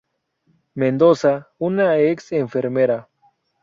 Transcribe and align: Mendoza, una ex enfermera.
Mendoza, 0.73 1.51
una 1.59 1.99
ex 1.99 2.31
enfermera. 2.31 3.07